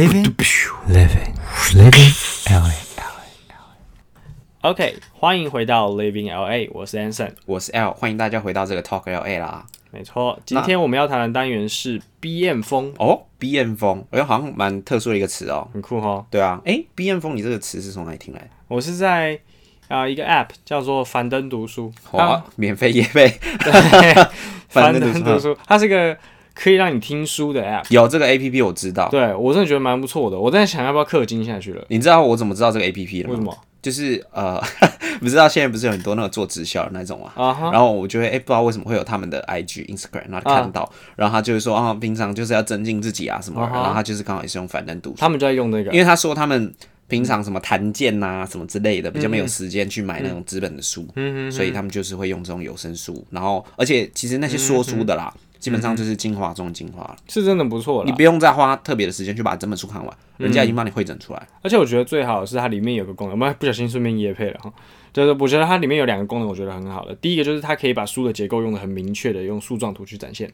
[0.00, 0.34] Living,
[0.88, 1.34] living,
[1.74, 2.12] living
[2.48, 2.72] LA.
[4.62, 7.32] OK，欢迎回到 Living LA，我是 Anson。
[7.44, 9.66] 我是 L，欢迎大家回到这个 Talk LA 啦。
[9.90, 15.68] 没错，今天我们要谈的单元是 BM 风，哦，BM 风，哎，好像蛮特殊的一个词哦。
[15.74, 16.24] 很酷哦。
[16.30, 18.48] 对啊，哎，BM 风，你这个词是从哪里听来的？
[18.68, 19.38] 我是在
[19.88, 24.30] 啊、一个 App 叫做樊登读书，哇，免费也费，它
[24.70, 26.16] 樊登读书，它是一个
[26.54, 27.84] 可以让你听书的 App。
[27.90, 29.08] 有这个 APP 我知道。
[29.10, 31.84] 对我真的觉得蛮不错的，我在想要不要氪金下去了。
[31.88, 33.34] 你知道我怎么知道这个 APP 的吗？
[33.34, 33.56] 为什么？
[33.82, 34.62] 就是呃，
[35.20, 45.90] 不知道现在不是有很多那种做直销的那种嘛，啊哈，然后我就会哎、不知道为什么会有他们的 IG、Instagram，然后看到，然后他就是说啊，平常就是要增进自己啊什么然后他就是刚好也是用反登读书，他们就在用那个。
[45.92, 46.70] 因为他说他们
[47.08, 58.06] 平常什么弹剑呐、什么之类的，比较没有时间去买那种纸本的书，嗯所以他们就是会用这种有声书，然后而且其实那些说书的啦，基本上就是精华中的精华了，是真的不错了。
[58.06, 61.48] 你不用再花特别的时间去把整本书看完，人家已经帮你汇整出来。
[61.62, 64.72] 而且我觉得最好的是它里面有个功能，我们不小心顺便夜配了哈。
[65.12, 67.14] 就是我觉得它里面有两个功能，我觉得很好的。
[67.16, 70.50] 第一个就是它可以把书的结构用的很明确的用树状图去展现。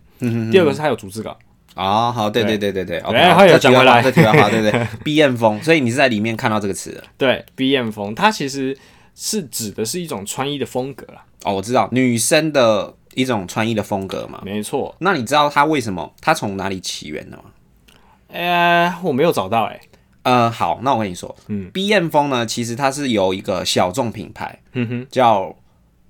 [0.50, 1.36] 第二个是它有逐字稿。
[1.74, 8.74] 哦，好，对对对对对，OK，哎好他有讲回来这题外话，这题外话，对对， BM 风，所以你是在里面看到这个词的对，BM 风，它其实
[9.14, 11.22] 是指的是一种穿衣的风格啦。
[11.44, 14.40] 哦，我知道女生的一种穿衣的风格嘛。
[14.44, 17.44] 没错，那你知道它为什么它从哪里起源的吗？
[18.28, 19.80] 呃，我没有找到哎、
[20.22, 25.56] 呃，好，那我跟你说，嗯，BM 风呢，其实它是由一个小众品牌，嗯哼，叫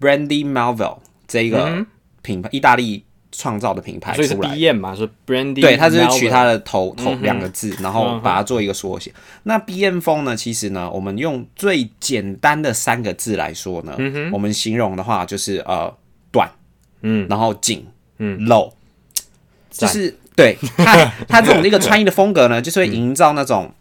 [0.00, 1.86] Brandy Melville 这一个
[2.22, 4.50] 品牌，意大利创造的品牌所以是出来。
[4.50, 9.12] BM 嘛，是 Brandy，对，它就是取它的头头两个字，然后把它做一个缩写。
[9.42, 13.94] 那 BM 风呢，其实呢，我们用最简单的三个字来说呢，
[14.32, 15.94] 我们形容的话就是呃
[16.32, 16.50] 短，
[17.02, 17.86] 嗯，然后紧，
[18.18, 18.44] 嗯。
[18.46, 18.72] 露，
[19.70, 23.72] 就是对他他 这种一个穿衣的风格呢，就是会营造那种。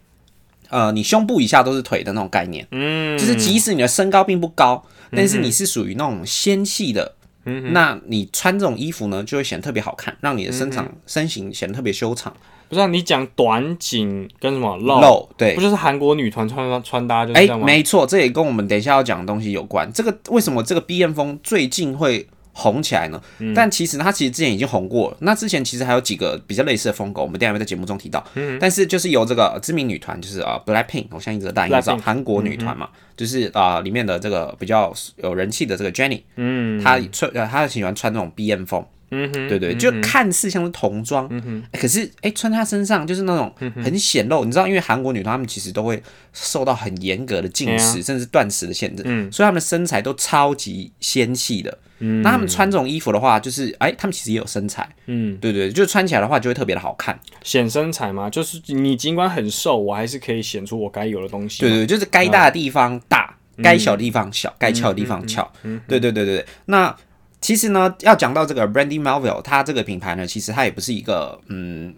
[0.68, 7.14] 呃，你胸部以下都是腿的那种概念，嗯，就是即使你的身高并不高，但是你是属于那种纤细的，
[7.44, 7.72] 嗯。
[7.72, 12.36] 那你穿这种衣服呢，就会显得特别好看，让你的身长、身形显得特别修长。
[12.68, 15.54] 不是、啊、你讲短紧跟什么露，露对。
[15.54, 17.64] 不，就是韩国女团穿穿搭就是哎、这样吗？
[17.64, 19.88] 没错，这也跟我们等一下要讲的东西有关。
[19.92, 23.20] 这个为什么这个 B M 风最近会红起来呢？
[23.38, 23.52] 嗯。
[23.52, 25.16] 但其实它其实之前已经红过了。
[25.20, 28.24] 那之前其实还有几个比较类似的风格，我们等一下会在节目中提到。
[28.34, 28.56] 嗯。
[28.58, 38.84] 但是就是由这个知名女团，就是啊 Blackpink，我相信这个大家应该知道，韩国女团嘛，就是啊、里面的这个比较有人气的这个 Jennie，嗯，她穿呃她喜欢穿那种 B M 风。
[39.12, 41.28] 嗯哼，对对，就看似像是童装，
[41.70, 46.02] 欸可是哎、穿在她身上就是那种很显露，你知道，因为韩国女团她们其实都会
[46.32, 48.02] 受到很严格的禁食、啊。
[48.02, 49.30] 甚至断食的限制，嗯。
[49.30, 51.78] 所以她们的身材都超级纤细的。
[51.98, 57.18] 那他们穿这种衣服的话，就是哎、他们其实也有身材，嗯，对对，就穿起来的话就会特别的好看。
[57.42, 61.60] 显身材嘛，就是你尽管很瘦，我还是可以显出我该有的东西。
[61.60, 65.50] 对，对，就是该大的地方大，该小的地方小，该翘的地方翘。
[65.88, 66.46] 对对对对对。
[66.66, 66.94] 那
[67.40, 71.94] 其实呢，要讲到这个 Brandy Melville，它这个品牌呢，其实它也不是一个嗯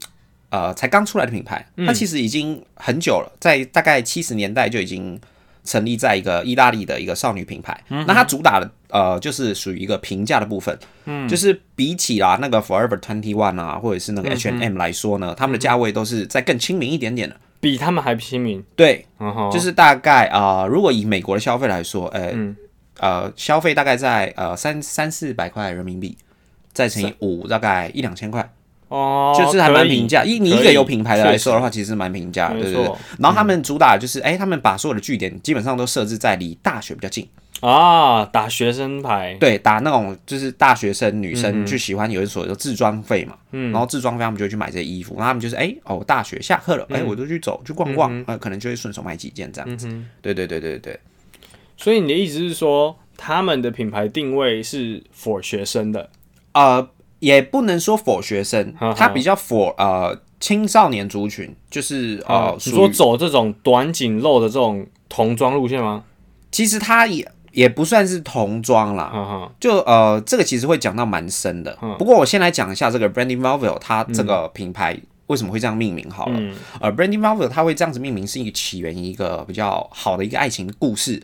[0.51, 5.21] 呃才刚出来的品牌，它其实已经很久了，在大概七十年代就已经。
[5.69, 18.65] 成立在一个意大利的一个少女品牌，那它主打的呃就是属于一个平价的部分，嗯，就是比起啦那个 Forever Twenty One 啊，或者是那个 H and M 来说呢，他们的价位都是在更亲民一点点的，比他们还亲民。
[18.75, 22.33] 对，然后就是大概啊、呃如果以美国的消费来说，呃、
[22.99, 26.17] 呃，消费大概在呃三三四百块人民币，
[26.73, 28.51] 再乘以五，大概一两千块，
[28.89, 30.25] 哦，就是还蛮平价。
[30.25, 32.85] 以你一个有品牌的来说的确话，其实蛮平价对对对。
[33.19, 37.29] 然后他们主打就是，哎、他们把所有的据点基本上都设置在离大学比较近，
[37.61, 43.71] 啊，打学生牌，对，打那种就是大学生女嗯生去喜欢有一所谓的自装费嘛，嗯。
[43.73, 46.99] 然后自装费他们就会去买这些衣服，然后他们就是哎、哦，大学下课了，嗯。
[46.99, 49.89] 哎、我就去走去逛逛，呃，可能就会顺手买几件这样子，
[50.23, 50.99] 对对对对对。
[51.77, 56.11] 所以你的意思是说，他们的品牌定位是 for 学生的，
[56.53, 56.89] 呃，
[57.19, 66.05] 也不能说 for 学生它比较 for 呃青少年族群，就是呃，你说走这种短颈露的这种童装路线吗？
[66.51, 71.77] 其实它也也不算是童装啦，就呃这个其实会讲到蛮深的。
[71.99, 74.99] 不过我先来讲一下这个 Brandy Melville 它这个品牌。
[75.29, 76.41] 为什么会这样命名好了？
[76.81, 81.23] 呃，Brandy Melville 它会这样子命名，是一个起源于一个比较好的一个爱情故事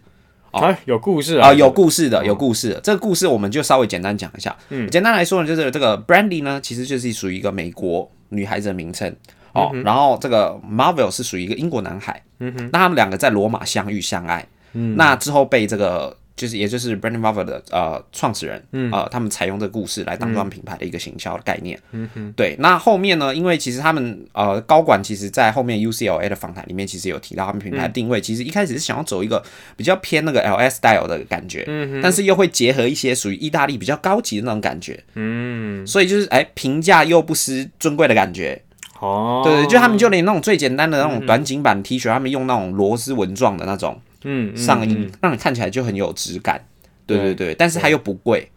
[0.60, 2.80] 啊，有故事啊、啊，有故事的，有故事的。
[2.80, 4.54] 这个故事我们就稍微简单讲一下。
[4.70, 4.88] 嗯。
[4.90, 9.14] 简单来说呢，就是这个 Brandy 呢，其实就是属于一个美国女孩子的名称。
[9.52, 21.78] 哦，然后这个 Marvel 是属于一个英国男孩，嗯哼，那他们两个在罗马相遇相爱，嗯，那之后被这个就是也就是 Brandon Marvel 的呃创始人，嗯，呃，他们采用这个故事来当做他们品牌的一个行销的概念。
[21.92, 22.56] 嗯哼，对。
[22.58, 23.34] 那后面呢？
[23.34, 29.42] 因为其实他们呃高管其实在后面 UCLA 的访谈里面，其实有提到他们品牌定位，其实一开始是想要走一个
[29.76, 38.60] 比较偏那个 LS style 的感觉，嗯但是又会结合一些属于意大利比较高级的那种感觉，嗯，所以就是哎平价又不失尊贵的感觉。
[39.00, 46.64] 哦，对对，就他们就连那种最简单的那种短颈版 T 恤，他们用那种螺丝纹状的那种嗯上衣，让你看起来就很有质感。
[47.06, 48.50] 对对对，但是它又不贵。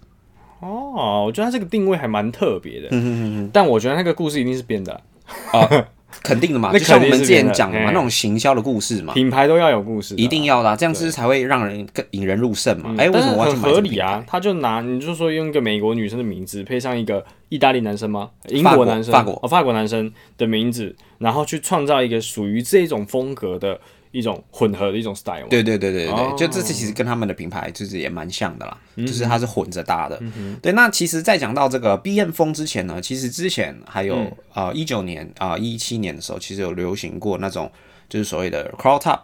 [0.60, 2.88] 哦，我觉得它这个定位还蛮特别的。
[3.54, 4.94] 但我觉得那个故事一定是编的，
[5.52, 5.86] 啊，
[6.24, 12.96] 肯定的嘛， 那就像我们之前讲的嘛，那种行销的故事嘛，品牌都要有故事，一定要的啊，这样子才会让人更引人入胜嘛。
[12.98, 13.46] 哎，为什么？
[13.56, 14.24] 合理啊？
[14.26, 18.32] 他就拿你就说用一个美国女生的名字配上一个意大利男生吗？
[18.48, 23.80] 英国国男生，法国哦，法国男生的名字，然后去创造一个属于这种风格的
[24.18, 25.48] 一种混合的一种 style 嘛。
[25.50, 30.20] 对对对对对就这次其实跟他们的品牌就是也蛮像的啦，嗯就是它是混着搭的。
[30.62, 37.72] 对，那其实，在讲到这个 B M 风之前呢，其实之前还有嗯呃一九年啊一七年的时候，其实有流行过那种
[38.10, 39.20] 就是所谓的 crop top，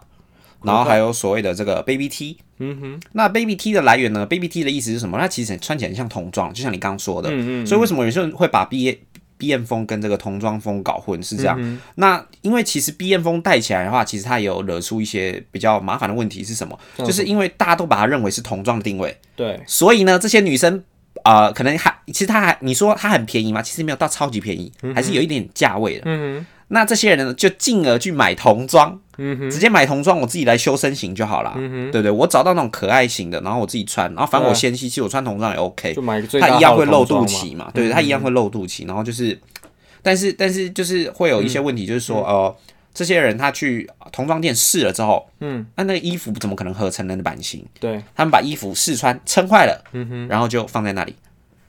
[0.62, 2.38] 然后还有所谓的这个 baby T。
[2.58, 5.18] 嗯哼，那 baby T 的来源呢？baby T 的意思是什么？
[5.18, 7.28] 它其实穿起来很像童装，就像你刚刚说的。
[7.30, 8.96] 嗯嗯所以为什么有些人会把 B
[9.36, 11.22] B M 风跟这个童装风搞混？
[11.22, 11.78] 是这嗯样。
[11.96, 16.78] 那因为其实 B M 风带起来的话，其实它也有惹出一些比较麻烦的问题是什么？
[16.96, 20.82] 像就是因为大家都把它认为是童装的定位，对，所以呢，这些女生
[21.22, 23.62] 啊、呃可能还其实它还你说它很便宜吗？
[23.62, 26.02] 其实没有到超级便宜，还是有一点价位的。
[26.06, 28.98] 嗯那这些人呢，就进而去买童装，
[29.50, 31.52] 直接买童装，我自己来修身形就好了。
[31.56, 32.10] 嗯对不对？
[32.10, 36.02] 我找到那种可爱型的，然后我自己穿，然后反正我纤细，其实我穿童装也 OK 哼，就。
[36.02, 39.38] 买一个最它一样会露肚脐嘛，对，它一样会露肚脐，然后就是，
[40.02, 42.56] 但是但是就是会有一些问题，就是说，呃，
[42.92, 47.64] 这些人他去童装店试了之后，嗯，那那个衣服怎么可能合成人的版型？
[47.78, 51.14] 对，他们把衣服试穿撑坏了，嗯哼，然后就放在那里。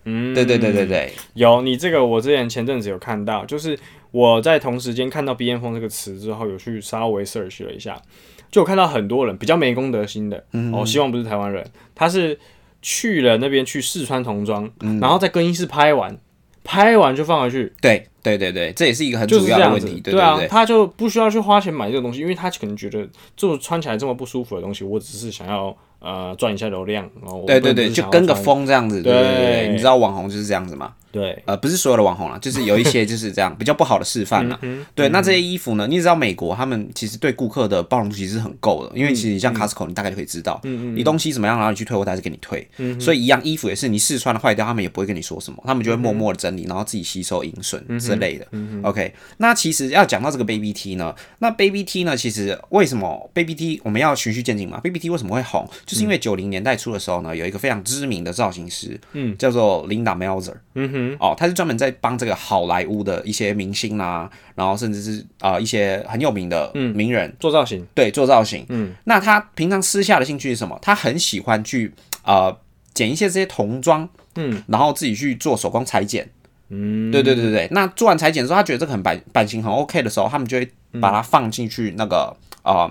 [0.07, 3.77] 嗯，对对对对对，有你这个，我之前前阵子有看到，就是
[4.15, 8.01] 我在同时间看到 “B N 风”这个词之后，有去稍微 search 了一下，
[8.49, 12.39] 就有看到很多人比较没公德心的，嗯哦，希望不是台湾人，他是
[12.81, 16.17] 去了那边去试穿童装，嗯然后在更衣室拍完，
[16.63, 20.47] 拍完就放回去，对对对对，这也是一个很就是主要的问题，，对啊，对。
[20.47, 30.93] 他就不需要去花钱买这个东西，因为他可能觉得就穿起来这么不舒服的东西，我只是想要呃赚一下流量，然后对对对，就跟个，风这样子，对对对对，对你知道网红就是这样子吗？
[31.15, 34.59] 对，呃，不是所有的网红啦，就是有一些就是这样 比较不好的示范啦。
[34.61, 42.67] 嗯对，那这些衣服呢，你也知道美国他们其实对顾客的包容度其实是很够的，因为其实你像嗯 Costco，你大概就可以知道，你东西怎么样，然后你去退货，他还是给你退。
[42.99, 48.45] 所以一样衣服也是，你试穿了坏掉，他们也不会跟你说什么，他们就会默默的整理，然后自己吸收银损之类的。
[48.83, 55.67] OK，那其实要讲到这个 Baby T 呢，那 Baby T 呢，其实为什么 Baby T 我们要循序渐进嘛？Baby T 为什么会红？
[55.85, 60.55] 就是因为九零年代初的时候呢，有一个非常知名的造型师，嗯，叫做 Linda Melzer。
[60.75, 68.65] 嗯哼，哦，他是专门在帮这个好莱坞的一些明星啦、然后甚至是啊、呃一些很有名的名人，做造型，对做造型。
[68.69, 70.77] 嗯，那他平常私下的兴趣是什么？
[70.81, 71.93] 他很喜欢去
[72.23, 72.55] 呃
[72.93, 76.29] 剪一些这些童装，嗯，然后自己去做手工裁剪。
[76.69, 80.67] 嗯，对对对对，那做完裁剪之后，他觉得这个很版版型很 OK 的时候，他们就会
[80.99, 82.89] 把它放进去那个呃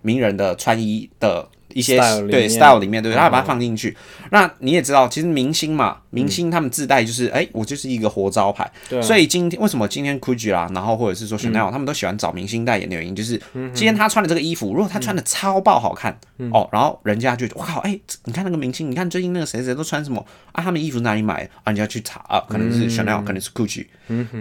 [0.00, 3.16] 名人的穿衣的一些 Style 对 style 里面，对，嗯。
[3.16, 3.96] 他把它放进去。
[4.30, 8.70] 那你也知道，其实明星嘛，明星他们自带就是，哎、我就是一个活招牌。
[8.88, 9.02] 对啊。
[9.02, 13.40] 所以今天为什么今天 Gucci 啦，然后或者是说 Chanel，、他们都喜欢找明星代言的原因，就是
[13.74, 16.18] 今天他穿的这个衣服，如果他穿的超爆好看，
[16.52, 20.24] 哦，然后人家就哇靠，哎、你看那个明星，你看最近那个谁谁都穿什么？
[20.52, 21.48] 啊，他们衣服哪里买？
[21.64, 21.70] 啊？
[21.70, 23.86] 你就要去查啊，可能是 Chanel，、可能是 Gucci。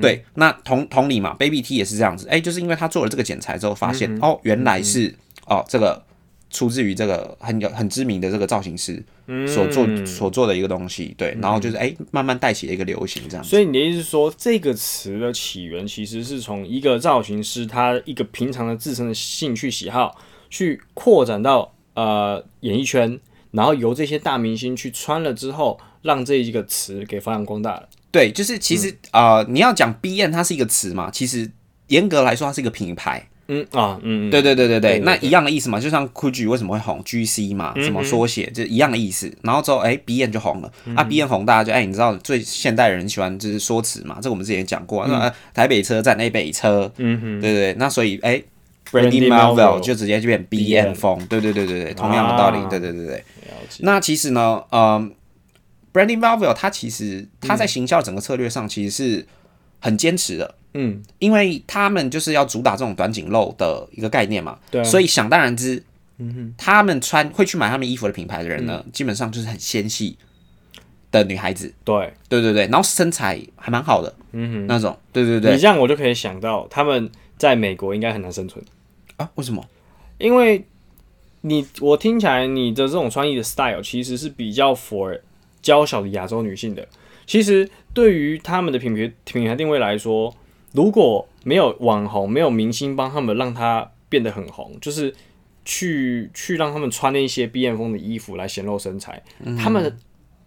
[0.02, 5.14] 对，那同同理嘛，Baby T 也是这样子，哎、就是因为他做了这个剪裁之后，发现、哦，原来是
[5.46, 6.02] 哦这个。
[6.52, 9.02] 出自于这个很有很知名的这个造型师
[9.48, 13.44] 所做、所做的一个东西，对，然后就是哎、慢慢带起了一个流行这样。
[13.44, 20.16] 所以你的意思是说，这个词的起源其实是从一个造型师他一个平常的自身的兴趣喜好，
[20.50, 23.18] 去扩展到呃演艺圈，
[23.52, 27.88] 然后由这些大明星去穿了之后，让这一个词给发扬光大了。
[28.12, 31.50] 对，就是其实、呃，你要讲 B N 它是一个词嘛，其实
[31.88, 33.30] 严格来说它是一个品牌。
[33.48, 34.30] 嗯啊，嗯，嗯。
[34.30, 39.32] 对对对对对，那一样的意思嘛，就像 Gucci 为什么会红，G C 嘛，什么缩写，就一样的意思。
[39.42, 48.42] 然后之后哎 B N 就红了，啊 B N 红，大家就哎你知道最现代人喜欢就是说辞嘛，这个我们之前也讲过，那、呃台北车站 A 北车，嗯哼，对对对，那所以哎。
[48.92, 53.24] Brandy Melville 就直接就变 B N 风，对对对对对，同样的道理，对对对对。
[53.80, 55.10] 那其实呢，嗯
[55.94, 59.26] ，Brandy Melville 他其实他在行销整个策略上其实是
[59.82, 64.84] 很坚持的，嗯，因为他们就是要主打这种短颈露的一个概念嘛，对啊。
[64.84, 65.84] 所以想当然之，
[66.20, 70.16] 嗯他们穿会去买他们衣服的品牌的人呢，基本上就是很纤细
[71.12, 75.54] 的女孩子，对，对对对，然后身材还蛮好的，嗯哼，那种，对对对。
[75.54, 78.64] 你这样我就可以想到，他们在美国应该很难生存，
[79.18, 79.66] 啊，为什么？
[80.20, 80.64] 因为
[81.42, 85.20] 你我听起来你的这种穿衣的 style 其实是比较 for
[85.60, 86.88] 娇小的亚洲女性的。
[87.26, 90.36] 其实对于他们的品牌品牌定位来说，
[90.74, 95.14] 如果没有网红、没有明星帮他们让他变得很红，就是
[95.66, 99.22] 去去让他们穿那些 B M 风的衣服来显露身材，
[99.58, 99.98] 他们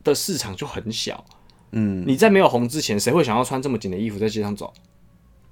[0.02, 1.24] 的市场就很小。
[1.72, 4.72] 嗯，你在没有红之前，谁会想要穿这么紧的衣服在街上走？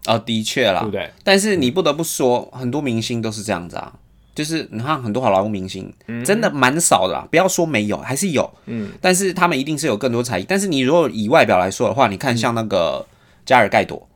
[0.07, 1.11] 哦，的确啦对不，对？
[1.25, 3.99] 但是你不得不说，很多明星都是这样子啊。
[4.35, 5.93] 就是你看很多好莱坞明星，
[6.25, 7.27] 真的蛮少的啦。
[7.31, 10.47] 不要说没有，还是有，嗯，但是他们一定是有更多才艺。
[10.49, 13.05] 但是你如果以外表来说的话，你看像那个
[13.45, 14.09] 加尔盖朵，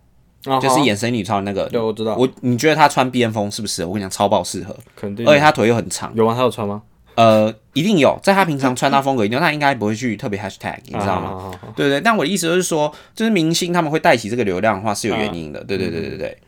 [0.63, 3.89] 就是演神女超人那个，对，我知道，我你觉得她穿 B N 风适不适合？
[3.89, 6.35] 我跟你讲，超爆适合，肯定而且她腿又很长，有吗？
[6.35, 6.83] 她有穿吗？
[7.17, 11.33] 呃，一定有，在她平常穿搭风格一定有，她应该不会去特别 hashtag，你知道吗？
[11.33, 11.59] 吗？
[11.75, 16.39] 对对，但我的意思就是说，就是明星他们会带起这个流量的话是有原因的，对对对对对。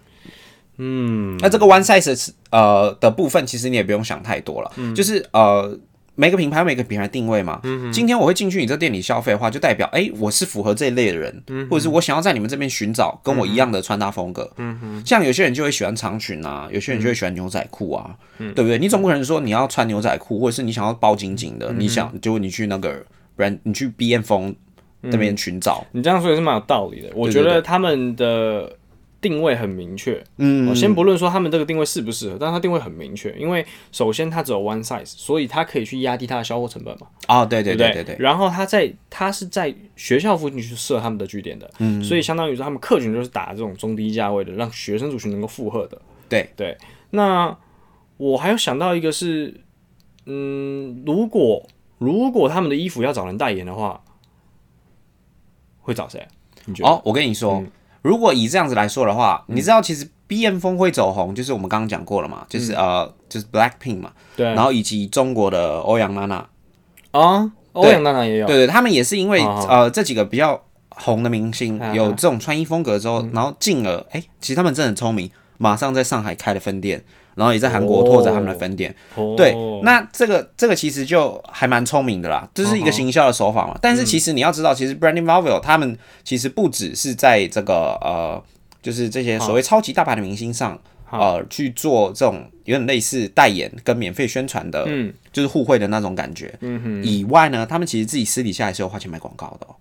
[0.78, 5.78] 嗯，那这个 one size 呃的部分，其实你也不用想太多了，就是呃
[6.14, 7.60] 每个品牌有每个品牌定位嘛。
[7.92, 14.50] 今天我会进去你这店里消费的话，就代表哎、我是符合这一类的人，或者是我想要在你们这边寻找跟我一样的穿搭风格。
[14.56, 18.78] 嗯像有些人就会喜欢长裙啊，有些人就会喜欢牛仔裤啊，对不对？
[18.78, 23.04] 你总不可能说你要穿牛仔裤，或者是你想要包紧紧的，你想结果你去那个
[23.36, 24.54] brand，你去 B M 风
[25.00, 27.08] 那边寻找，你这样说也是蛮有道理的。
[27.14, 28.76] 我觉得他们的
[29.20, 30.22] 定位很明确。
[30.36, 46.00] 嗯，我先不论说他们这个定位适不适合，但它定位很明确，因为首先它只有 one size，所以它可以去压低它的销货成本嘛，哦，对对不对对对，然后它在它是在学校附近去设他们的据点的，嗯，所以相当于说他们客群就是打这种中低价位的，让学生族群能够负荷的。
[46.28, 46.76] 对对，
[47.10, 47.56] 那
[48.18, 49.60] 我还有想到一个是，
[50.26, 51.66] 嗯，如果
[51.98, 54.00] 如果他们的衣服要找人代言的话，
[55.80, 56.26] 会找谁？
[56.66, 56.90] 你觉得？
[56.90, 57.64] 哦，我跟你说，
[58.08, 64.46] 如果以这样子来说的话，你知道其实 B M 风会走红，就是我们刚刚讲过了嘛，就是、呃，就是 Black Pink 嘛，对。
[64.46, 66.36] 然后以及中国的欧阳娜娜，
[67.10, 77.04] 啊，欧阳娜娜也有，对对，他们也是因为哦呃这几个比较红的明星嗯有这种穿衣风格之后，然后进而哎、其实他们真的很聪明，马上在上海开了分店，
[77.38, 78.94] 然后也在韩国拓展他们的分店。
[79.14, 83.78] 哦对，那这个这个其实就还蛮聪明的啦，这是一个行销的手法嘛。
[83.80, 88.42] 但是其实你要知道，其实 Brandy Melville 他们其实不只是在这个呃，
[88.82, 90.78] 就是这些所谓超级大牌的明星上。
[91.10, 96.54] 呃，去做这种有点类似代言跟免费宣传的，嗯就是互惠的那种感觉。
[96.60, 99.74] 嗯哼，以外呢，他们其实自己私底下也是有花钱买广告的哦。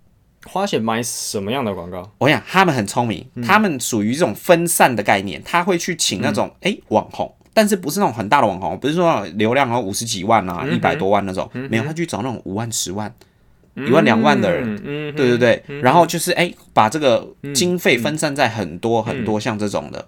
[0.46, 1.98] 花钱买什么样的广告？
[2.16, 13.12] 我跟你讲，他们很聪明，嗯他们属于这种分散的概念，他会去请那种哎、诶网红，但是不是那种很大的网红，不是说流量哦五十几万嗯啊、一百、多万那种，没有，他去找那种五万、十万、
[13.74, 14.76] 一万、两万的人，
[15.16, 20.06] 对对对，然后就是哎、把这个经费分散在很多很多像这种的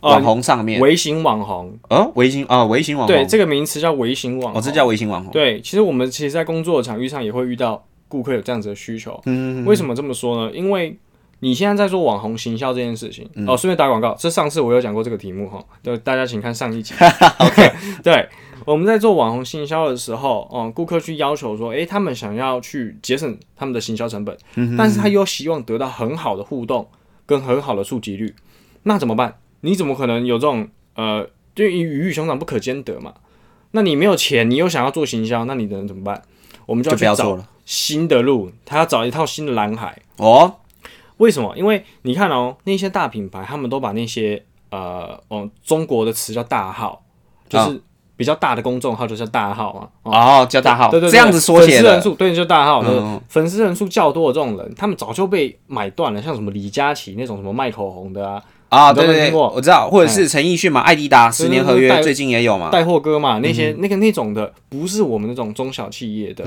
[0.00, 9.18] 网红上面，微型网红，呃，微型啊，微型网红，对，这个名词叫微型网哦，红，这叫微型网红，对，其实我们其实，在工作场域上也会遇到顾客有这样子的需求。
[9.24, 10.52] 嗯，为什么这么说呢？
[10.54, 10.98] 因为
[11.40, 16.94] 你现在在做网红行销这件事情，嗯哦，顺便打广告，这上次我有讲过这个题目哈，对，大家请看上一集。
[17.38, 18.28] OK，对，
[18.64, 26.88] 我们在做网红行销的时候，哦、顾客去要求说，诶，他们想要去节省他们的行销成本，嗯但是他又希望得到很好的互动
[27.24, 28.34] 跟很好的触及率，
[28.82, 29.38] 那怎么办？
[29.60, 33.14] 你怎么可能有这种呃，就鱼与熊掌不可兼得嘛？
[33.72, 36.22] 那你没有钱，你又想要做行销，那你能怎么办？
[36.66, 40.00] 我们就要去找新的路，他要找一套新的蓝海。
[40.16, 40.56] 哦，
[41.18, 41.54] 为什么？
[41.56, 47.02] 因为你看哦，那些大品牌，他们都把那些呃，哦，中国的词叫大号，
[47.48, 47.80] 就是
[48.16, 49.88] 比较大的公众号就叫大号嘛。
[50.02, 56.20] 哦，哦，叫大号，对对对，这样子缩写，粉丝人数对，就大号，嗯粉丝人数较多的这种人，他们早就被买断了。
[56.20, 66.44] 像什么李佳琦那种什么卖口红的啊，啊，都对对对，我知道，或者是陈奕迅嘛，艾迪达十年合约最近也有嘛，带货哥嘛，那嗯些、那个那种的，不是我们那种中小企业的、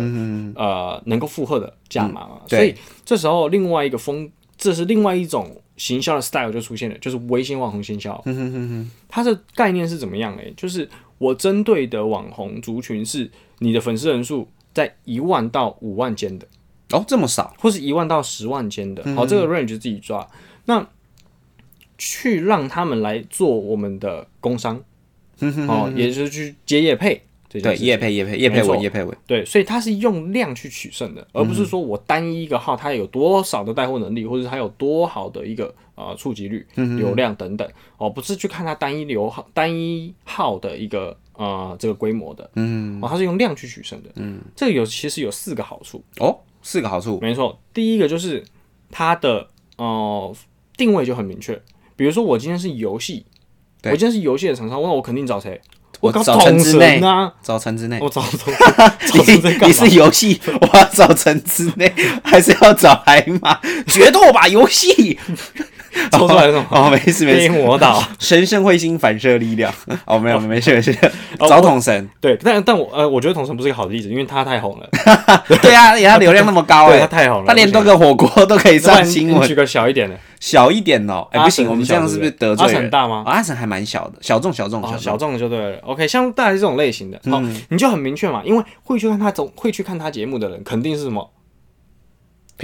[0.55, 2.41] 呃能够负荷的价码嘛。
[2.47, 4.29] 所以这时候另外一个风，
[4.61, 8.23] 这是另外一种行销的 style 就出现了，就是微信网红行销。
[9.09, 10.37] 它的概念是怎么样？
[10.37, 10.87] 诶，就是
[11.17, 13.27] 我针对的网红族群是
[13.57, 16.45] 你的粉丝人数在一万到五万间的，
[16.91, 19.15] 哦，这么少，或是一万到十万间嗯的。
[19.15, 20.29] 好，这个 range 自己抓。
[20.65, 20.87] 那
[21.97, 24.79] 去让他们来做我们的工商，
[25.39, 27.23] 哦，也就是去接业配
[27.59, 48.43] 对，叶配叶配叶配文叶配文，对，所以它是用量去取胜的，而不是说我单一一个号它有多少的带货能力，或者是它有多好的一个呃触及率、流量等等，哦，不是去看它单一流号单一号的一个呃这个规模的，嗯，哦，它是用量去取胜的，嗯，这个有其实有四个好处，哦，四个好处，没错，第一个就是
[48.89, 50.33] 它的呃
[50.77, 51.61] 定位就很明确，
[51.95, 53.25] 比如说我今天是游戏，
[53.83, 55.59] 我今天是游戏的厂商，那我肯定找谁？
[56.09, 57.01] 搞我早晨之内
[57.41, 57.99] 早晨之内。
[58.01, 61.93] 我找找找谁在干嘛你你是游戏，我要找城之内，
[62.23, 63.59] 还是要找海马？
[63.85, 65.19] 决斗吧，游戏。
[66.09, 66.65] 抽出来是什么？
[66.71, 67.49] 哦，没事没黑事。
[67.49, 68.01] 魔岛。
[68.17, 69.71] 神圣彗星反射力量。
[70.05, 70.97] 哦，没有没事没事。
[71.37, 72.09] 找桶 神。
[72.21, 74.89] 对，但但我呃，我觉得桶神不是一个好的例子，因为他太红了，
[75.61, 79.53] 对啊，他流量那么高对哎，他太红了，他连多个火锅都可以上新闻举。
[79.53, 85.33] 个小一点的，小一点哦，哎阿不行，神我们这样是不是得罪阿神大吗哦阿神还蛮小的，小众小众哦，小小众。
[85.33, 85.77] 的就对了。
[85.83, 91.31] OK，像大概是这种类型的，好，你就很明确嘛，因为会去看他总会去看他节目的人，肯定是什么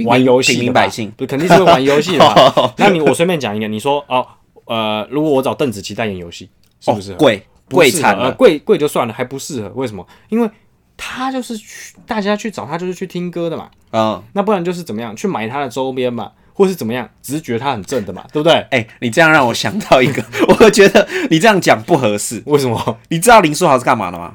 [0.06, 1.12] 玩游戏平民百姓。
[1.16, 2.74] 不是肯定是会玩游戏的嘛。
[2.78, 4.26] 那你我随便讲一个，你说哦，
[4.66, 7.16] 呃，如果我找邓紫棋代言游戏，是不是哦？
[7.20, 8.32] 贵贵惨了。
[8.34, 10.04] 贵贵就算了，还不适合，为什么？
[10.30, 10.50] 因为
[10.98, 18.54] 他就是去大家去找他就是去听歌的嘛，嗯，那不然就是怎么样去买他的周边嘛，或是怎么样，只是觉得他很正的嘛，对不对？
[18.72, 20.24] 哎，你这样让我想到一个，
[20.60, 22.42] 我觉得你这样讲不合适。
[22.48, 22.98] 为什么？
[23.10, 24.34] 你知道林书豪是干嘛的吗？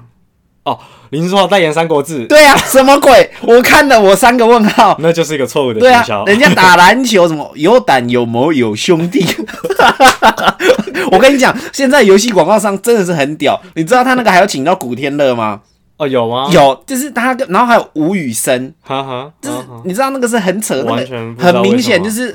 [0.65, 0.79] 哦，
[1.11, 3.29] 林书豪代言《三国志》，对啊，什么鬼？
[3.41, 4.97] 我看了我三个问号。
[5.01, 9.27] 那就是一个错误的对啊。，人家打篮球什么有胆有谋有兄弟。
[11.11, 13.61] 我跟你讲，现在游戏广告商真的是很屌。
[13.75, 15.63] 你知道他那个还要请到古天乐吗？
[16.03, 21.07] 哦，有吗？，有，就是他跟，然后还有吴宇森，哈哈，就是你知道那个是很扯，那完
[21.37, 22.35] 个很明显就是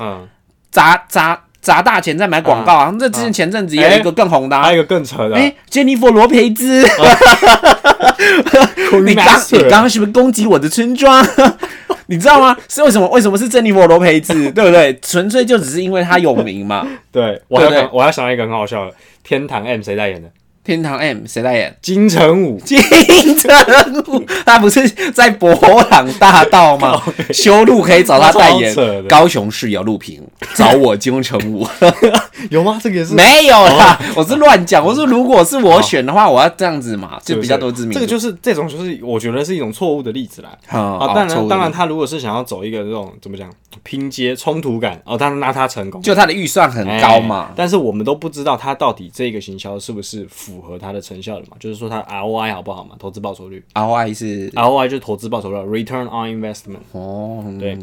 [0.70, 2.94] 砸砸砸大钱在买广告啊。
[2.98, 6.82] 这之前前阵子也有一个更红的啊还有一个更扯的，哎，珍妮佛罗培兹，
[9.04, 11.22] 你刚你刚刚是不是攻击我的村庄？
[12.10, 12.56] 你知道吗？
[12.68, 13.06] 是为什么？
[13.08, 14.50] 为什么是珍妮佛罗培兹？
[14.52, 14.98] 对不对？
[15.02, 16.86] 纯粹就只是因为他有名嘛。
[17.12, 18.90] 对我还想我还想到一个很好笑的，
[19.22, 20.30] 《天堂 M》谁代言的？
[20.68, 21.74] 天堂 M 谁代言？
[21.80, 22.60] 金城武。
[22.60, 22.78] 金
[23.38, 23.50] 城
[24.06, 25.50] 武， 他不是在博
[25.90, 27.02] 朗大道吗？
[27.32, 28.76] 修路可以找他代言。
[29.08, 30.22] 高雄市有路平，
[30.54, 31.66] 找我金城武。
[32.50, 32.78] 有吗？
[32.82, 34.84] 这个也是没有啦，我是乱讲。
[34.84, 37.92] 我说如果是我选的话，我要这样子嘛，就比较多知名。
[37.94, 40.50] 这个就是这种，就是我觉得是一种错误的例子啦。
[40.68, 43.50] 啊啊，当然，当然，他如果是想要走一个这种怎么讲
[43.82, 47.54] 拼接冲突感，哦，当然那他成功，就他的预算很高嘛哎。
[47.56, 51.56] 但是我们都不知道他到底这个行销是不是符合它的成效的嘛？
[51.58, 52.96] 就是说它 ROI 好不好嘛？
[52.98, 56.80] 投资报酬率 ROI 是，ROI 就是投资报酬率，Return on Investment。
[56.92, 57.78] 哦，对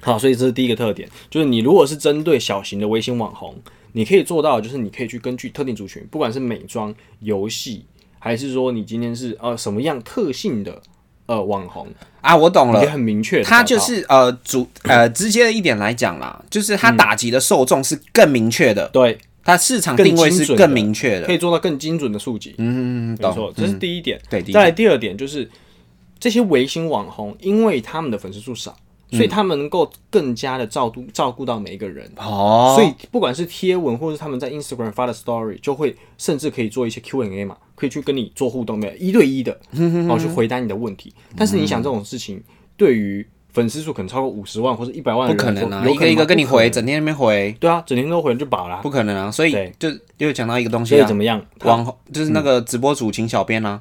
[0.00, 3.54] 好，所以这是第一个特点，就是你如果是针对小型的微信网红，
[3.92, 7.84] 你可以做到，就是你可以去根据特定族群，不管是美妆、游戏，
[8.18, 10.82] 还是说你今天是呃什么样特性的
[11.26, 11.86] 呃网红，
[12.20, 12.90] 啊，我懂了也。
[12.90, 13.56] 很明确地找到。
[13.58, 21.26] 他就是呃主呃直接的一点来讲啦，就是他打击的受众是更明确的，对，他市场定位是更明确的。
[21.26, 22.54] 可以做到更精准的数据。
[22.58, 24.20] 嗯，懂没错，这是第一点。
[24.30, 25.50] 对，第再来第二点就是
[26.18, 28.76] 这些微型网红，因为他们的粉丝数少，
[29.10, 32.10] 所以他们能够更加的照顾照顾到每一个人。
[32.16, 41.12] 哦，所以不管是贴文，或是他们在 Instagram 发的 Story，就会甚至可以做一些 Q&A 嘛，可以去跟你做互动，没有一对一的，然后去回答你的问题。
[41.36, 42.42] 但是你想这种事情，
[42.76, 48.80] 对于粉丝数可能超过五十万或者一百万的不，可能啊，有一个一个跟你回，整整天在那边回，对啊，整天都回就饱了啊。
[48.82, 49.30] 不可能啊。
[49.30, 49.88] 所以就
[50.18, 51.40] 又讲到一个东西啊所以怎，么样？
[51.64, 53.80] 网红就是那个直播主请小编啊，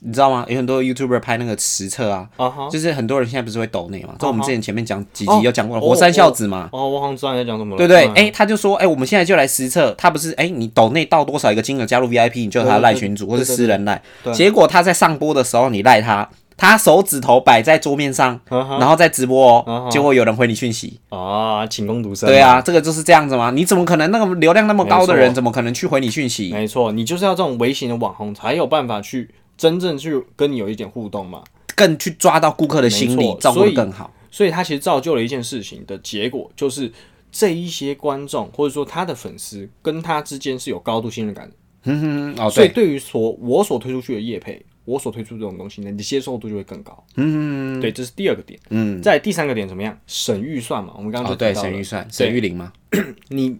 [0.00, 0.44] 你知道吗？
[0.48, 2.28] 有很多 YouTuber 拍那个实测啊，
[2.70, 4.14] 就是很多人现在不是会抖内嘛？
[4.18, 6.68] 这我们之前前面讲几哦集有讲过火山孝子嘛。
[6.72, 7.76] 哦，我好像知道你在讲什么了。
[7.78, 8.06] 对不对？
[8.08, 14.02] 嗯哎、他就说，哎、我们现在就来实测，他不是，哎、你抖内到多少一个金额加入 VIP，你就有他的赖群主或者对对对私人赖。
[14.22, 21.00] 对结果他在上播的时候，你赖他，他手指头摆在桌面上，然后在直播哦，结果有人回你讯息。
[21.08, 22.28] 啊，请攻读生。
[22.28, 23.50] 对啊，，这个就是这样子吗？
[23.50, 26.50] 你怎么可能那个流量那么高的人，怎么可能去回你讯息？
[26.52, 31.42] 没错，你就是要这种微型的网红，才有办法去真正去跟你有一点互动嘛。
[31.74, 34.12] 更去抓到顾客的心理所以更好。
[34.30, 36.90] 所以他其实造就了一件事情的结果，就是
[37.30, 41.56] 这一些观众或者说他的粉丝跟他之间是有高度信任感的。
[41.84, 47.04] 嗯哦，所以对，对于所我所推出去的业配，我所推出这种东西呢，你的接受度就会更高。
[47.16, 48.58] 嗯，对，这是第二个点。
[48.70, 49.96] 嗯，在第三个点怎么样？
[50.06, 52.72] 省预算嘛，我们刚刚说对，就提到对，省预算，省预零嘛，
[53.28, 53.58] 你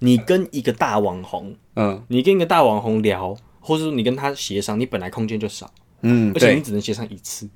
[0.00, 7.48] 你跟一个大网红，嗯你跟一个大网红聊，或者说你跟他协商，你本来空间就少，嗯，而且你，只能协商一次。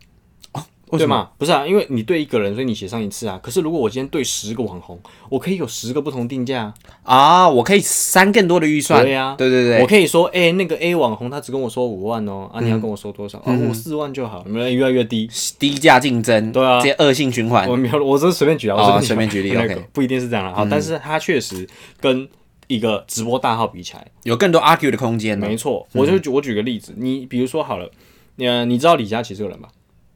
[0.99, 1.31] 对吗？
[1.39, 3.39] 不是啊，因为你对一个人，所以你写上一次啊。
[3.43, 4.99] 可是如果我今天对十个网红，
[5.29, 6.73] 我可以有十个不同定价
[7.03, 7.17] 啊。
[7.17, 9.03] 啊，我可以删更多的预算。
[9.03, 13.39] 对呀对对对，我可以说，哎、那个 A 网红他只跟我说五万哦，啊，你要跟我说多少？
[13.39, 15.29] 啊，我四万就好，有没有越来越低？
[15.59, 17.77] 低价竞争，对啊这些恶性循环我。
[17.77, 20.55] 没有，我只是随便举啊，随便举例那个 OK 不一定是这样了。
[20.55, 21.69] 好，但是他确实
[22.01, 22.29] 跟
[22.67, 25.39] 一个直播大号比起来，有更多 argue 的空间。
[25.39, 25.87] 没错。
[25.93, 27.91] 我就举我举个例子，你比如说好了，
[28.39, 29.69] 呃，你知道李佳琦这个人吧？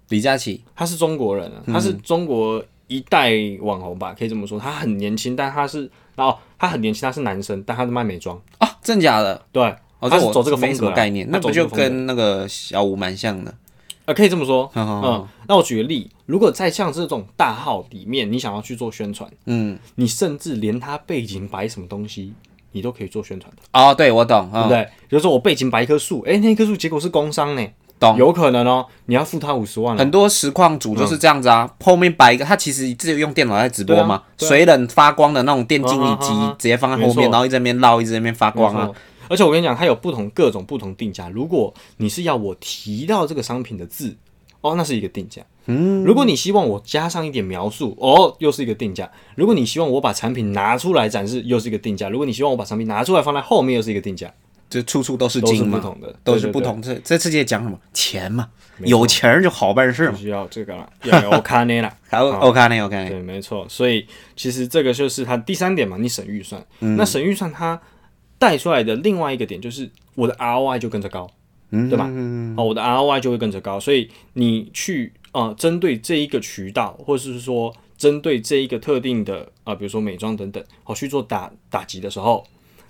[0.08, 4.58] 李佳琦，他是中国人啊，他是中国一代网红吧，可以这么说。
[4.58, 9.40] 他很年轻，但他是哦，他很年轻，他是男生，但他是卖美妆，啊，真假的？
[9.50, 9.62] 对，
[10.00, 13.54] 哦，他是走这个风格啊概念，那不就跟那个小吴蛮像的？
[14.04, 14.70] 呃，可以这么说。
[14.74, 22.34] 嗯嗯，那我举个例，如果在像这种大号里面，你想要去做宣传，嗯，你甚至连他背景摆什么东西，
[22.72, 24.84] 你都可以做宣传的，哦，对，我懂，嗯，对不对？
[25.08, 27.66] 比如说我背景摆一棵树，诶，那棵树结果是工伤呢，
[28.04, 28.18] 懂。
[28.18, 29.98] 有可能哦，你要付他五十万了。
[29.98, 38.86] 很多实况主就是这样子啊，后面摆一个，他其实自己用电脑在直播嘛，对啊对啊水冷发光的那种电竞椅机啊啊啊直接放在后没错面，然后一直在那边绕，一直在那边发光啊没。
[38.86, 38.96] 错。
[39.28, 41.30] 而且我跟你讲，它有不同各种不同定价。
[41.30, 44.14] 如果你是要我提到这个商品的字，
[44.60, 45.40] 哦，那是一个定价。
[45.66, 49.10] 嗯，如果你希望我加上一点描述，哦，又是一个定价。
[49.34, 52.10] 如果你希望我把产品拿出来展示，又是一个定价。
[52.10, 54.30] 如果你希望我把产品拿出来放在后面，又是一个定价，
[54.70, 56.98] 就处处都是都是金嘛，不同的，都是不同的。
[57.00, 58.48] 这世界讲什么钱嘛，
[58.80, 60.16] 有钱儿就好办事嘛。
[60.16, 61.96] 需要这个啦，要有 OK 呢啦。
[62.10, 63.08] 好，OK 呢，OK 呢。
[63.08, 63.66] 对，没错。
[63.68, 66.64] 所以其实这个就是它第三点嘛，你省预算。
[66.80, 67.80] 那省预算它
[68.38, 71.30] 带出来的另外一个点就是我的 ROI 就跟着高，
[71.70, 72.06] 对吧？
[72.56, 82.44] 哦，我的 ROI 就会跟着高，所以你去呃针对这一个渠道，或者是说针对这一个特定的啊、呃比如说美妆等等，哦去做打打击的时候，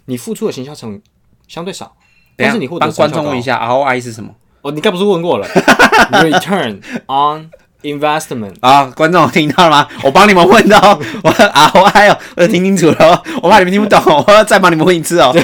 [0.07, 1.03] 你付出的行销成本
[1.49, 1.93] 相对少，
[2.37, 4.31] 但是你获得帮观众问一下，ROI 是什么
[4.63, 5.47] 哦，你该不是问过了？
[6.13, 7.51] Return on
[7.83, 8.55] investment。
[8.61, 8.87] 啊？
[8.97, 9.89] 观众听到了吗？
[10.03, 15.35] 我帮你们问的哦，我 ROI 哦，我听清楚了哦，我怕你们听不懂，我要再帮你们问一次哦。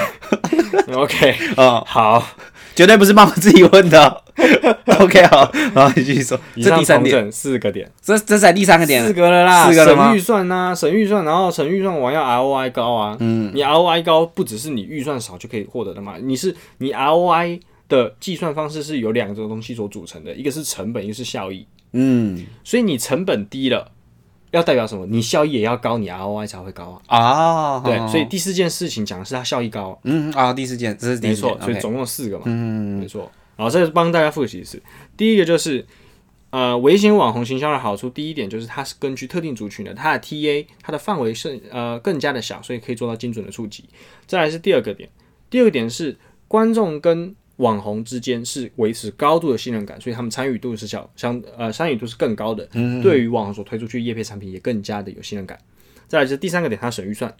[0.94, 2.22] OK， 哦，好，
[2.74, 4.04] 绝对不是妈妈自己问的。
[4.04, 4.22] 哦。
[5.00, 9.06] OK 好，然后你继续说，这第三点，四个点，这这才第三个点。
[9.06, 10.06] 四，个了啦，四个了吗？
[10.06, 22.46] 省预算呐，省预算，然后省预算我要 ROI 高啊，嗯，你 ROI 高不只是你预算少就可以获得的嘛，你是你 ROI 的计算方式是由两种东西所组成的，一个是成本，一个是效益，嗯。
[22.64, 23.90] 所以你成本低了，
[24.50, 25.06] 要代表什么？
[25.06, 27.18] 你效益也要高，你 ROI 才会高啊。
[27.18, 33.30] 啊，对，所以第四件事情讲的是它效益高，嗯啊，第四件，这是没错，所以总共四个嘛，嗯没错。
[33.56, 34.82] 然后再帮大家复习一次，
[35.16, 35.84] 第一个就是
[36.48, 43.84] 呃微型网红行销的好处，第一点就是它是根据特定族群的，它的 TA 它的范围是呃更加的小，所以可以做到精准的触及。
[44.26, 45.08] 再来是第二个点，
[45.50, 46.16] 第二个点是
[46.48, 52.66] 观众跟网红之间是维持高度的信任感，所以他们参与度是小相呃参与度是更高的，
[53.02, 55.58] 对于网红所推出去的业配产品也更加的有信任感。
[56.08, 57.32] 再来是第三个点，它省预算。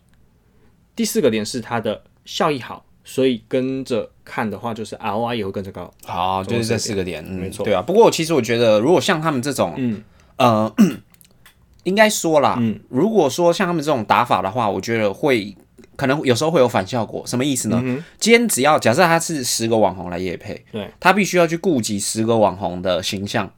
[0.94, 5.92] 第四个点是它的效益好，所以跟着看的话，就是 ROI 也会跟着高。
[6.04, 7.80] 好，就是这四个点，嗯，没错对啊。
[7.80, 10.02] 不过其实我觉得，如果像他们这种，嗯
[10.37, 10.72] 呃，
[11.85, 15.56] 应该说啦，嗯如果说像他们这种打法的话，我觉得会
[16.00, 17.22] 可能有时候会有反效果。
[17.26, 17.78] 什么意思呢？
[17.84, 23.52] 嗯今天只要假设他是十个网红来夜配，对，他必须要去顾及十个网红的形象，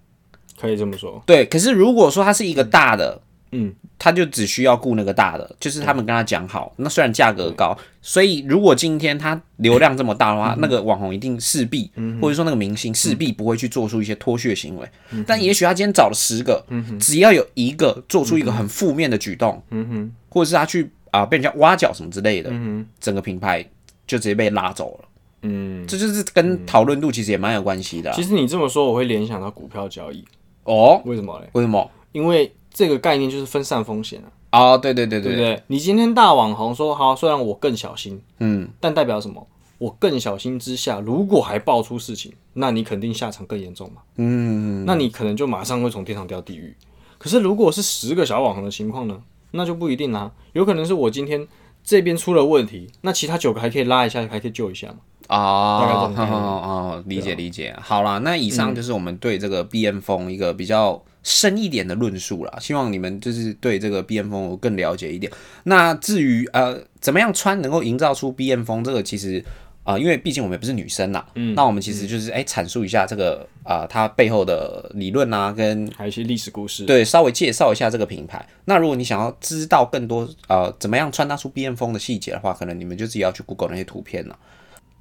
[0.60, 1.22] 可以这么说。
[1.24, 1.46] 对。
[1.46, 3.20] 可是如果说他是一个大的，
[3.52, 14.88] 嗯，他就只需要顾那个大的，就是他们跟他讲好，那虽然价格高，所以如果今天他流量这么大的话，那个网红一定势必，或者说那个明星势必不会去做出一些脱血行为。
[15.26, 16.64] 但也许他今天找了十个，
[16.98, 23.62] 只要有一个做出一个很负面的举动，嗯哼，或者是他去啊被人家挖角什么之类的，嗯整个品牌
[24.04, 25.08] 就直接被拉走了。
[25.42, 25.86] 嗯。
[25.86, 30.24] 这就是跟讨论度其实也蛮有关系的啊、其实你这么说，我会联想到股票交易。
[30.64, 31.00] 哦。
[31.04, 31.48] 为什么嘞？
[31.52, 31.88] 为什么？
[32.10, 35.62] 因为这个概念就是分散风险啊，哦，对对对对对不对？
[35.68, 39.46] 你今天大网红说好，虽然我更小心，嗯，但代表什么？
[39.78, 44.02] 我更小心之下，如果还爆出事情，那你肯定下场更严重嘛。
[44.16, 46.72] 嗯，那你可能就马上会从天堂掉地狱。
[47.18, 49.20] 可是如果是十个小网红的情况呢，
[49.52, 50.30] 那就不一定啦。
[50.52, 51.46] 有可能是我今天
[51.82, 54.96] 这边出了问题，那其他九个还可以拉一下，还可以救一下嘛。
[55.28, 57.74] 大概这哦哦哦，理解理解。
[57.80, 62.58] 好啦，那以上就是我们对这个 B N 风一个比较深一点的论述啦。
[62.60, 65.32] 希望你们就是对这个 B N 风有更了解一点。
[65.64, 69.42] 那至于呃怎么样穿能够营造出 B N 风，这个其实。
[69.84, 76.84] 啊、因为毕竟我们也不是女生啦，嗯，那我们其实就是哎阐、述一下这个啊、它背后的理论啊，跟还有一些历史故事。
[76.84, 78.46] 对稍微介绍一下这个品牌。
[78.66, 84.38] 那如果你想要知道更多呃怎么样穿搭出 B N 风的细节的话，可能你们就自己要去 Google 那些图片了。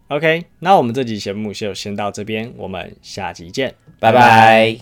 [0.08, 4.78] OK，那我们这集节目就先到这边，我们下集见，拜拜。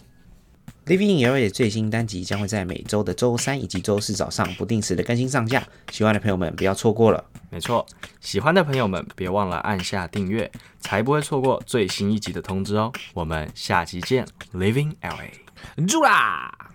[0.87, 7.23] Living in LA 的最新单集将会在每周的周三以及周四早上不定时的更新上架，喜欢的朋友们不要错过了。
[7.49, 7.85] 没错，
[8.19, 12.91] 喜欢的朋友们别忘了按下订阅，才不会错过最新一集的通知哦。
[13.13, 15.85] 我们下期见，Living LA。
[15.87, 16.68] 住啦！